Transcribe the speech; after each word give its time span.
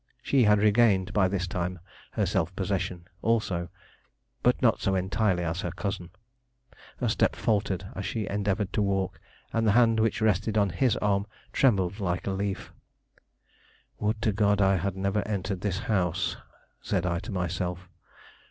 She 0.23 0.45
had 0.45 0.57
regained 0.57 1.13
by 1.13 1.27
this 1.27 1.45
time 1.45 1.77
her 2.13 2.25
self 2.25 2.55
possession, 2.55 3.05
also, 3.21 3.69
but 4.41 4.59
not 4.59 4.81
so 4.81 4.95
entirely 4.95 5.43
as 5.43 5.61
her 5.61 5.69
cousin. 5.69 6.09
Her 6.97 7.07
step 7.07 7.35
faltered 7.35 7.85
as 7.95 8.03
she 8.03 8.25
endeavored 8.27 8.73
to 8.73 8.81
walk, 8.81 9.19
and 9.53 9.67
the 9.67 9.73
hand 9.73 9.99
which 9.99 10.19
rested 10.19 10.57
on 10.57 10.71
his 10.71 10.97
arm 10.97 11.27
trembled 11.53 11.99
like 11.99 12.25
a 12.25 12.31
leaf. 12.31 12.73
"Would 13.99 14.23
to 14.23 14.31
God 14.31 14.59
I 14.59 14.77
had 14.77 14.95
never 14.95 15.21
entered 15.27 15.61
this 15.61 15.77
house," 15.81 16.35
said 16.81 17.05
I 17.05 17.19
to 17.19 17.31
myself. 17.31 17.87